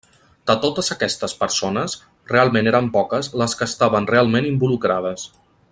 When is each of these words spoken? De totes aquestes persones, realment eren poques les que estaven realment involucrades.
De 0.51 0.53
totes 0.61 0.87
aquestes 0.95 1.35
persones, 1.41 1.97
realment 2.33 2.69
eren 2.73 2.89
poques 2.99 3.31
les 3.43 3.55
que 3.61 3.69
estaven 3.73 4.11
realment 4.15 4.49
involucrades. 4.55 5.33